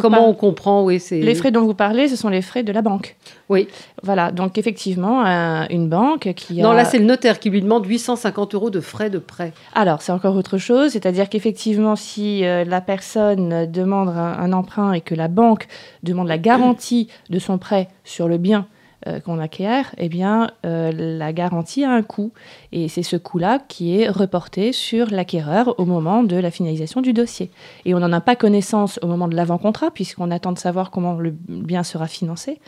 comment, 0.00 0.28
on 0.28 0.34
comprend? 0.34 0.84
Oui, 0.84 1.02
Les 1.10 1.34
frais 1.34 1.50
dont 1.50 1.64
vous 1.64 1.74
parlez, 1.74 2.08
ce 2.08 2.16
sont 2.16 2.28
les 2.28 2.42
frais 2.42 2.62
de 2.62 2.72
la 2.72 2.82
banque. 2.82 3.16
Oui. 3.48 3.68
Voilà, 4.02 4.32
donc 4.32 4.58
effectivement, 4.58 5.24
une 5.70 5.88
banque 5.88 6.32
qui 6.34 6.60
a... 6.60 6.64
Non, 6.64 6.72
là, 6.72 6.84
c'est 6.84 6.98
le 6.98 7.04
notaire 7.04 7.38
qui 7.38 7.48
lui 7.48 7.62
demande 7.62 7.86
850 7.86 8.54
euros 8.54 8.70
de 8.70 8.80
frais 8.80 9.08
de 9.08 9.18
prêt. 9.18 9.52
Alors, 9.74 10.02
c'est 10.02 10.12
encore 10.12 10.36
autre 10.36 10.58
chose, 10.58 10.92
c'est-à-dire 10.92 11.28
qu'effectivement, 11.28 11.96
si 11.96 12.44
euh, 12.44 12.64
la 12.64 12.80
personne 12.80 13.70
demande 13.70 14.10
un, 14.10 14.52
emprunt 14.52 14.92
et 14.92 15.00
que 15.00 15.14
la 15.14 15.28
banque 15.28 15.68
demande 16.02 16.28
la 16.28 16.38
garantie 16.38 17.08
de 17.30 17.38
son 17.38 17.58
prêt 17.58 17.88
sur 18.04 18.28
le 18.28 18.38
bien 18.38 18.66
euh, 19.06 19.20
qu'on 19.20 19.38
acquiert, 19.38 19.94
eh 19.96 20.08
bien, 20.08 20.50
euh, 20.66 20.90
la 20.92 21.32
garantie 21.32 21.84
a 21.84 21.90
un 21.90 22.02
coût. 22.02 22.32
Et 22.72 22.88
c'est 22.88 23.04
ce 23.04 23.14
coût-là 23.14 23.60
qui 23.68 23.96
est 23.96 24.08
reporté 24.08 24.72
sur 24.72 25.10
l'acquéreur 25.10 25.78
au 25.78 25.84
moment 25.84 26.24
de 26.24 26.34
la 26.34 26.50
finalisation 26.50 27.00
du 27.00 27.12
dossier. 27.12 27.52
Et 27.84 27.94
on 27.94 28.00
n'en 28.00 28.12
a 28.12 28.20
pas 28.20 28.34
connaissance 28.34 28.98
au 29.00 29.06
moment 29.06 29.28
de 29.28 29.36
l'avant-contrat, 29.36 29.92
puisqu'on 29.92 30.32
attend 30.32 30.50
de 30.50 30.58
savoir 30.58 30.90
comment 30.90 31.14
le 31.14 31.32
bien 31.48 31.84
sera 31.84 32.08
financé. 32.08 32.58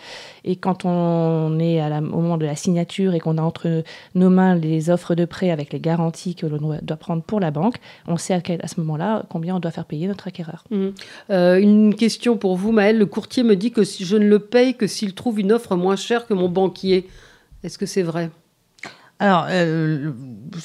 Et 0.44 0.54
quand 0.54 0.84
on 0.84 1.58
est 1.58 1.84
au 1.84 2.20
moment 2.20 2.38
de 2.38 2.46
la 2.46 2.54
signature 2.54 3.14
et 3.14 3.18
qu'on 3.18 3.36
a 3.36 3.42
entre 3.42 3.82
nos 4.14 4.30
mains 4.30 4.54
les 4.54 4.88
offres 4.88 5.16
de 5.16 5.24
prêt 5.24 5.50
avec 5.50 5.72
les 5.72 5.80
garanties 5.80 6.36
que 6.36 6.46
l'on 6.46 6.78
doit 6.80 6.96
prendre 6.96 7.24
pour 7.24 7.40
la 7.40 7.50
banque, 7.50 7.76
on 8.06 8.16
sait 8.16 8.34
à, 8.34 8.68
ce 8.68 8.80
moment-là 8.80 9.24
combien 9.28 9.56
on 9.56 9.58
doit 9.58 9.72
faire 9.72 9.84
payer 9.84 10.06
notre 10.06 10.28
acquéreur. 10.28 10.62
Mmh. 10.70 10.86
Euh, 11.30 11.60
une 11.60 11.94
question 11.94 12.36
pour 12.36 12.56
vous, 12.56 12.70
Maëlle. 12.70 12.98
Le 12.98 13.06
courtier 13.06 13.42
me 13.42 13.56
dit 13.56 13.72
que 13.72 13.82
je 13.82 14.16
ne 14.16 14.26
le 14.26 14.38
paye 14.38 14.76
que 14.76 14.86
s'il 14.86 15.14
trouve 15.14 15.40
une 15.40 15.52
offre 15.52 15.74
moins 15.74 15.96
chère 15.96 16.19
que 16.26 16.34
mon 16.34 16.48
banquier. 16.48 17.08
Est-ce 17.62 17.78
que 17.78 17.86
c'est 17.86 18.02
vrai? 18.02 18.30
Alors, 19.20 19.46
euh, 19.50 20.12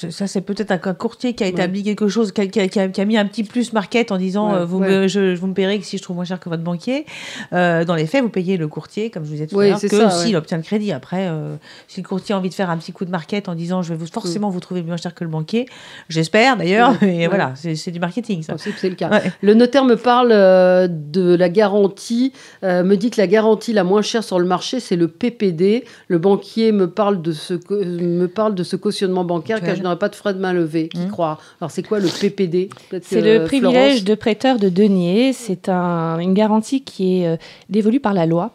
ça 0.09 0.27
c'est 0.27 0.39
peut-être 0.39 0.71
un 0.71 0.93
courtier 0.93 1.33
qui 1.33 1.43
a 1.43 1.47
établi 1.47 1.83
quelque 1.83 2.07
chose, 2.07 2.31
qui 2.31 2.41
a, 2.41 3.05
mis 3.05 3.17
un 3.17 3.25
petit 3.25 3.43
plus 3.43 3.73
market 3.73 4.13
en 4.13 4.17
disant 4.17 4.53
euh, 4.53 4.65
vous, 4.65 4.79
Me, 4.79 5.09
je, 5.09 5.35
vous 5.35 5.47
me 5.47 5.53
paierez 5.53 5.77
que 5.77 5.85
si 5.85 5.97
je 5.97 6.03
trouve 6.03 6.15
moins 6.15 6.25
cher 6.25 6.39
que 6.39 6.47
votre 6.47 6.63
banquier. 6.63 7.05
Euh, 7.51 7.83
dans 7.83 7.95
les 7.95 8.07
faits, 8.07 8.23
vous 8.23 8.29
payez 8.29 8.55
le 8.55 8.69
courtier, 8.69 9.09
comme 9.09 9.25
je 9.25 9.29
vous 9.29 9.41
ai 9.41 9.45
dit 9.45 9.53
tout 9.53 9.59
à 9.59 9.67
l'heure, 9.67 9.81
que 9.81 10.09
s'il 10.09 10.37
obtient 10.37 10.55
le 10.55 10.63
crédit. 10.63 10.93
Après, 10.93 11.29
si 11.89 12.01
le 12.01 12.07
courtier 12.07 12.33
a 12.33 12.37
envie 12.37 12.47
de 12.47 12.53
faire 12.53 12.69
un 12.69 12.77
petit 12.77 12.93
coup 12.93 13.03
de 13.03 13.11
market 13.11 13.49
en 13.49 13.55
disant 13.55 13.81
je 13.81 13.89
vais 13.89 13.97
vous, 13.97 14.07
forcément 14.07 14.49
vous 14.49 14.61
trouver 14.61 14.81
moins 14.83 14.95
cher 14.95 15.13
que 15.13 15.25
le 15.25 15.29
banquier, 15.29 15.67
j'espère 16.07 16.55
d'ailleurs, 16.55 16.95
mais 17.01 17.27
voilà, 17.27 17.53
c'est 17.55 17.91
du 17.91 17.99
marketing 17.99 18.41
ça. 18.41 18.55
C'est 18.57 18.89
le 18.89 18.95
cas. 18.95 19.21
Le 19.41 19.53
notaire 19.53 19.83
me 19.83 19.95
parle 19.95 20.29
de 20.29 21.35
la 21.35 21.49
garantie, 21.49 22.31
me 22.63 22.95
dit 22.95 23.09
que 23.09 23.19
la 23.19 23.27
garantie 23.27 23.73
la 23.73 23.83
moins 23.83 24.01
chère 24.01 24.23
sur 24.23 24.39
le 24.39 24.45
marché 24.45 24.79
c'est 24.79 24.95
le 24.95 25.09
PPD. 25.09 25.83
Le 26.07 26.17
banquier 26.19 26.71
me 26.71 26.89
parle 26.89 27.21
de 27.21 27.33
ce 27.33 27.53
que 27.53 27.83
me 27.83 28.27
parle 28.27 28.44
parle 28.45 28.55
de 28.55 28.63
ce 28.63 28.75
cautionnement 28.75 29.23
bancaire 29.23 29.61
car 29.61 29.75
je 29.75 29.81
n'aurai 29.81 29.97
pas 29.97 30.09
de 30.09 30.15
frais 30.15 30.33
de 30.33 30.39
main 30.39 30.53
levée. 30.53 30.89
Qui 30.89 30.99
mmh. 30.99 31.09
croit 31.09 31.39
Alors, 31.59 31.71
c'est 31.71 31.83
quoi 31.83 31.99
le 31.99 32.07
PPD 32.07 32.69
C'est 33.01 33.21
le 33.21 33.45
privilège 33.45 34.03
de 34.03 34.15
prêteur 34.15 34.59
de 34.59 34.69
deniers. 34.69 35.33
C'est 35.33 35.67
un, 35.67 36.19
une 36.19 36.33
garantie 36.33 36.83
qui 36.83 37.23
est 37.23 37.39
dévolue 37.69 37.99
par 37.99 38.13
la 38.13 38.25
loi. 38.25 38.53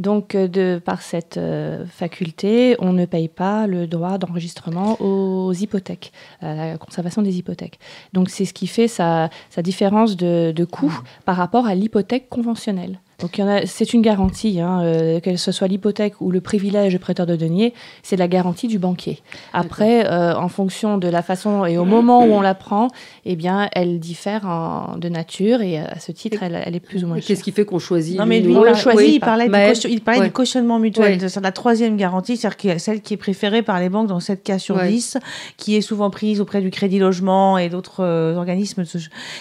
Donc, 0.00 0.34
euh, 0.34 0.48
de, 0.48 0.80
par 0.82 1.02
cette 1.02 1.36
euh, 1.36 1.84
faculté, 1.84 2.74
on 2.78 2.94
ne 2.94 3.04
paye 3.04 3.28
pas 3.28 3.66
le 3.66 3.86
droit 3.86 4.16
d'enregistrement 4.16 4.96
aux 5.00 5.52
hypothèques, 5.52 6.12
à 6.40 6.54
la 6.54 6.78
conservation 6.78 7.20
des 7.20 7.36
hypothèques. 7.36 7.78
Donc, 8.14 8.30
c'est 8.30 8.46
ce 8.46 8.54
qui 8.54 8.66
fait 8.66 8.88
sa, 8.88 9.28
différence 9.58 10.16
de, 10.16 10.52
de 10.56 10.64
coût 10.64 11.02
par 11.26 11.36
rapport 11.36 11.66
à 11.66 11.74
l'hypothèque 11.74 12.30
conventionnelle. 12.30 12.98
Donc 13.20 13.40
c'est 13.66 13.92
une 13.92 14.02
garantie, 14.02 14.60
hein, 14.60 14.80
euh, 14.82 15.20
que 15.20 15.36
ce 15.36 15.52
soit 15.52 15.68
l'hypothèque 15.68 16.20
ou 16.20 16.30
le 16.30 16.40
privilège 16.40 16.94
de 16.94 16.98
prêteur 16.98 17.26
de 17.26 17.36
deniers, 17.36 17.74
c'est 18.02 18.16
la 18.16 18.28
garantie 18.28 18.66
du 18.66 18.78
banquier. 18.78 19.18
Après, 19.52 20.06
euh, 20.06 20.34
en 20.34 20.48
fonction 20.48 20.96
de 20.96 21.08
la 21.08 21.22
façon 21.22 21.66
et 21.66 21.76
au 21.76 21.84
moment 21.84 22.24
où 22.24 22.32
on 22.32 22.40
la 22.40 22.54
prend, 22.54 22.88
eh 23.26 23.36
bien, 23.36 23.68
elle 23.72 24.00
diffère 24.00 24.46
en, 24.46 24.96
de 24.96 25.08
nature 25.08 25.60
et 25.60 25.78
à 25.78 25.98
ce 25.98 26.12
titre, 26.12 26.42
elle, 26.42 26.60
elle 26.64 26.74
est 26.74 26.80
plus 26.80 27.04
ou 27.04 27.08
moins. 27.08 27.20
Qu'est-ce 27.20 27.44
qui 27.44 27.52
fait 27.52 27.64
qu'on 27.64 27.78
choisit 27.78 28.18
Non, 28.18 28.26
mais 28.26 28.40
lui, 28.40 28.54
on 28.56 28.62
le 28.62 28.74
choisit. 28.74 29.14
il 29.14 29.20
parlait, 29.20 29.48
du, 29.48 29.89
il 29.90 30.00
parlait 30.02 30.26
du 30.26 30.32
cautionnement 30.32 30.78
mutuel. 30.78 31.28
C'est 31.28 31.40
la 31.40 31.52
troisième 31.52 31.96
garantie, 31.96 32.36
c'est-à-dire 32.36 32.80
celle 32.80 33.00
qui 33.00 33.14
est 33.14 33.18
préférée 33.18 33.62
par 33.62 33.80
les 33.80 33.88
banques 33.88 34.08
dans 34.08 34.20
7 34.20 34.42
cas 34.42 34.58
sur 34.58 34.80
10, 34.80 35.18
qui 35.56 35.76
est 35.76 35.80
souvent 35.80 36.10
prise 36.10 36.40
auprès 36.40 36.60
du 36.60 36.70
Crédit 36.70 36.98
Logement 36.98 37.58
et 37.58 37.68
d'autres 37.68 38.04
euh, 38.04 38.36
organismes 38.36 38.84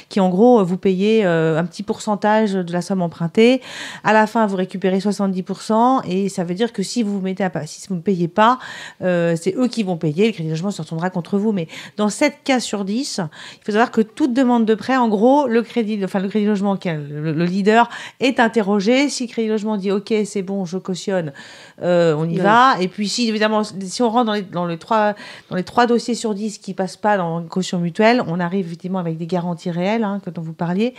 qui, 0.10 0.20
en 0.20 0.30
gros, 0.30 0.64
vous 0.64 0.78
payez 0.78 1.24
un 1.24 1.66
petit 1.66 1.84
pourcentage 1.84 2.54
de 2.54 2.74
la 2.74 2.82
somme 2.82 3.02
empruntée 3.02 3.62
à 4.04 4.14
la 4.14 4.28
fin, 4.28 4.46
vous 4.48 4.56
récupérez 4.56 5.00
70% 5.00 6.02
et 6.08 6.30
ça 6.30 6.44
veut 6.44 6.56
dire 6.56 6.74
que 6.74 6.84
si 6.84 7.04
vous 7.04 7.14
vous 7.14 7.22
mettez 7.22 7.44
à 7.44 7.52
si 7.66 7.88
vous 7.88 7.96
ne 7.96 8.02
payez 8.02 8.28
pas, 8.28 8.60
euh, 9.02 9.36
c'est 9.40 9.56
eux 9.56 9.68
qui 9.68 9.84
vont 9.84 9.98
payer. 9.98 10.28
Le 10.28 10.34
crédit 10.34 10.50
logement 10.50 10.72
se 10.72 10.82
retournera 10.82 11.10
contre 11.10 11.38
vous. 11.38 11.52
Mais 11.52 11.68
dans 11.98 12.10
7 12.10 12.40
cas 12.44 12.60
sur 12.60 12.86
10, 12.86 13.22
il 13.22 13.66
faut 13.66 13.72
savoir 13.72 13.92
que 13.92 14.02
toute 14.02 14.34
demande 14.34 14.66
de 14.66 14.76
prêt, 14.76 14.98
en 14.98 15.08
gros, 15.08 15.48
le 15.48 15.62
crédit, 15.62 16.00
enfin 16.04 16.20
le 16.20 16.30
crédit 16.30 16.46
logement, 16.46 16.78
le, 16.86 17.34
le 17.34 17.46
leader, 17.46 17.90
est 18.20 18.40
interrogé. 18.40 19.10
Si 19.10 19.28
le 19.28 19.32
crédit 19.32 19.48
logement 19.48 19.78
dit 19.78 19.92
OK, 19.92 20.14
c'est 20.26 20.39
bon, 20.42 20.66
je 20.66 20.78
cautionne, 20.78 21.34
euh, 21.82 22.16
on 22.18 22.28
y 22.28 22.38
va. 22.38 22.76
Et 22.80 22.88
puis 22.88 23.08
si 23.08 23.28
évidemment, 23.28 23.64
si 23.64 24.02
on 24.02 24.10
rentre 24.10 24.26
dans 24.26 24.34
les, 24.34 24.42
dans 24.42 24.66
les 24.66 24.78
trois 24.78 25.14
dans 25.50 25.56
les 25.56 25.64
trois 25.64 25.86
dossiers 25.86 26.16
sur 26.16 26.34
10 26.34 26.58
qui 26.58 26.74
passent 26.74 26.98
pas 26.98 27.18
dans 27.18 27.40
une 27.40 27.48
caution 27.48 27.80
mutuelle, 27.80 28.24
on 28.28 28.40
arrive 28.40 28.68
effectivement 28.68 29.00
avec 29.00 29.18
des 29.18 29.28
garanties 29.28 29.72
réelles, 29.72 30.04
hein, 30.04 30.22
dont 30.34 30.42
vous 30.42 30.54
parliez, 30.54 30.94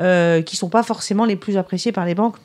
euh, 0.00 0.42
qui 0.42 0.56
sont 0.56 0.68
pas 0.68 0.82
forcément 0.82 1.24
les 1.24 1.36
plus 1.36 1.56
appréciées 1.56 1.92
par 1.92 2.04
les 2.04 2.14
banques 2.14 2.36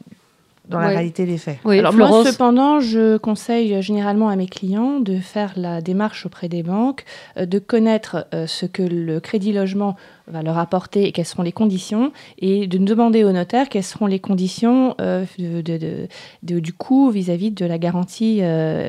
dans 0.71 0.79
la 0.79 0.87
réalité 0.87 1.25
des 1.25 1.37
faits. 1.37 1.57
Oui, 1.65 1.79
Alors 1.79 1.93
moi, 1.93 2.23
cependant, 2.25 2.79
je 2.79 3.17
conseille 3.17 3.81
généralement 3.81 4.29
à 4.29 4.35
mes 4.35 4.47
clients 4.47 4.99
de 4.99 5.17
faire 5.17 5.53
la 5.55 5.81
démarche 5.81 6.25
auprès 6.25 6.47
des 6.47 6.63
banques, 6.63 7.03
euh, 7.37 7.45
de 7.45 7.59
connaître 7.59 8.27
euh, 8.33 8.47
ce 8.47 8.65
que 8.65 8.81
le 8.81 9.19
crédit 9.19 9.53
logement 9.53 9.95
va 10.31 10.41
leur 10.41 10.57
apporter 10.57 11.07
et 11.07 11.11
quelles 11.11 11.25
seront 11.25 11.43
les 11.43 11.51
conditions, 11.51 12.11
et 12.39 12.67
de 12.67 12.77
demander 12.77 13.23
au 13.23 13.31
notaire 13.31 13.69
quelles 13.69 13.83
seront 13.83 14.07
les 14.07 14.19
conditions 14.19 14.95
euh, 15.01 15.25
de, 15.37 16.59
du 16.59 16.73
coût 16.73 17.09
vis-à-vis 17.09 17.51
de 17.51 17.65
la 17.65 17.77
garantie 17.77 18.41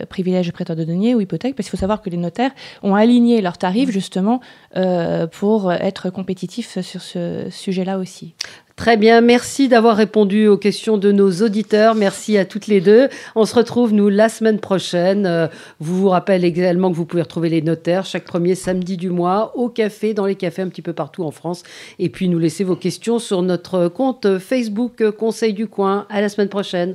privilège 0.09 0.47
de 0.47 0.53
prêteur 0.53 0.77
de 0.77 0.85
deniers 0.85 1.15
ou 1.15 1.21
hypothèque, 1.21 1.55
parce 1.57 1.69
qu'il 1.69 1.77
faut 1.77 1.81
savoir 1.81 2.03
que 2.03 2.11
les 2.11 2.17
notaires 2.17 2.53
ont 2.83 2.95
aligné 2.95 3.41
leurs 3.41 3.59
tarifs 3.59 3.91
justement 3.91 4.41
pour 5.33 5.73
être 5.73 6.11
compétitifs 6.11 6.81
sur 6.81 7.03
ce 7.03 7.47
sujet-là 7.51 7.99
aussi. 7.99 8.35
Très 8.77 8.97
bien, 8.97 9.21
merci 9.21 9.69
d'avoir 9.69 9.97
répondu 9.97 10.49
aux 10.49 10.57
questions 10.57 10.97
de 10.97 11.13
nos 11.13 11.31
auditeurs. 11.43 11.95
Merci 11.95 12.39
à 12.39 12.47
toutes 12.47 12.67
les 12.67 12.81
deux. 12.81 13.09
On 13.37 13.45
se 13.45 13.55
retrouve, 13.55 13.93
nous, 13.93 14.09
la 14.09 14.31
semaine 14.31 14.59
prochaine. 14.59 15.27
Euh, 15.27 15.47
vous 15.79 16.01
vous 16.01 16.09
rappelle 16.09 16.45
également 16.45 16.91
que 16.91 16.97
vous 16.97 17.05
pouvez 17.05 17.23
retrouver 17.23 17.51
les 17.51 17.61
notaires 17.61 18.07
chaque 18.07 18.25
premier 18.25 18.55
samedi 18.55 18.97
du 18.97 19.11
mois 19.11 19.57
au 19.57 19.69
café, 19.69 20.15
dans 20.15 20.25
les 20.25 20.37
cafés 20.37 20.63
un 20.63 20.69
petit 20.69 20.83
peu 20.83 20.95
partout 20.95 21.23
en 21.23 21.31
France. 21.33 21.63
Et 21.99 22.09
puis, 22.09 22.29
nous 22.29 22.39
laisser 22.39 22.65
vos 22.65 22.77
questions 22.77 23.19
sur 23.19 23.43
notre 23.43 23.89
compte 23.89 24.39
Facebook 24.39 25.11
Conseil 25.13 25.53
du 25.53 25.67
Coin. 25.67 26.07
À 26.11 26.21
la 26.21 26.29
semaine 26.29 26.49
prochaine. 26.49 26.95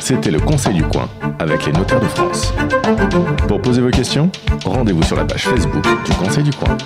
C'était 0.00 0.30
le 0.30 0.38
Conseil 0.38 0.74
du 0.74 0.82
Coin 0.82 1.08
avec 1.38 1.64
les 1.64 1.72
notaires 1.72 2.00
de 2.00 2.06
France. 2.06 2.52
Pour 3.48 3.62
poser 3.62 3.80
vos 3.80 3.90
questions, 3.90 4.30
rendez-vous 4.64 5.02
sur 5.02 5.16
la 5.16 5.24
page 5.24 5.44
Facebook 5.48 5.82
du 6.04 6.12
Conseil 6.12 6.42
du 6.42 6.50
Coin. 6.50 6.76